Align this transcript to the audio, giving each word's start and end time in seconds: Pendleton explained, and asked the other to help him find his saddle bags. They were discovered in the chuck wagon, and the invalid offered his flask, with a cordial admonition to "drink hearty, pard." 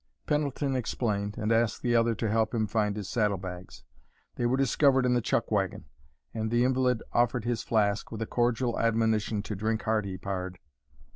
Pendleton 0.25 0.75
explained, 0.75 1.37
and 1.37 1.51
asked 1.51 1.83
the 1.83 1.95
other 1.95 2.15
to 2.15 2.31
help 2.31 2.55
him 2.55 2.65
find 2.65 2.95
his 2.95 3.07
saddle 3.07 3.37
bags. 3.37 3.83
They 4.33 4.47
were 4.47 4.57
discovered 4.57 5.05
in 5.05 5.13
the 5.13 5.21
chuck 5.21 5.51
wagon, 5.51 5.85
and 6.33 6.49
the 6.49 6.63
invalid 6.63 7.03
offered 7.13 7.45
his 7.45 7.61
flask, 7.61 8.11
with 8.11 8.23
a 8.23 8.25
cordial 8.25 8.79
admonition 8.79 9.43
to 9.43 9.55
"drink 9.55 9.83
hearty, 9.83 10.17
pard." 10.17 10.57